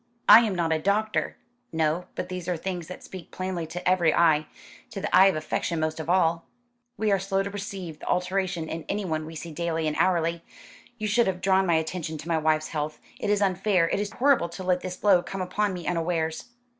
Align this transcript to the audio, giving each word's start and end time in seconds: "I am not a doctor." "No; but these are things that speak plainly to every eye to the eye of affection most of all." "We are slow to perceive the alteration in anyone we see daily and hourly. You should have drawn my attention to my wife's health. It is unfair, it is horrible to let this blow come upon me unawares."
"I 0.27 0.39
am 0.39 0.55
not 0.55 0.73
a 0.73 0.79
doctor." 0.79 1.37
"No; 1.71 2.05
but 2.15 2.27
these 2.27 2.47
are 2.47 2.57
things 2.57 2.87
that 2.87 3.03
speak 3.03 3.29
plainly 3.29 3.67
to 3.67 3.87
every 3.87 4.11
eye 4.11 4.47
to 4.89 4.99
the 4.99 5.15
eye 5.15 5.27
of 5.27 5.35
affection 5.35 5.79
most 5.79 5.99
of 5.99 6.09
all." 6.09 6.45
"We 6.97 7.11
are 7.11 7.19
slow 7.19 7.43
to 7.43 7.51
perceive 7.51 7.99
the 7.99 8.07
alteration 8.07 8.67
in 8.67 8.83
anyone 8.89 9.27
we 9.27 9.35
see 9.35 9.51
daily 9.51 9.85
and 9.85 9.95
hourly. 9.99 10.43
You 10.97 11.05
should 11.07 11.27
have 11.27 11.39
drawn 11.39 11.67
my 11.67 11.75
attention 11.75 12.17
to 12.17 12.27
my 12.27 12.39
wife's 12.39 12.69
health. 12.69 12.97
It 13.19 13.29
is 13.29 13.43
unfair, 13.43 13.89
it 13.89 13.99
is 13.99 14.13
horrible 14.13 14.49
to 14.49 14.63
let 14.63 14.81
this 14.81 14.97
blow 14.97 15.21
come 15.21 15.43
upon 15.43 15.71
me 15.71 15.85
unawares." 15.85 16.45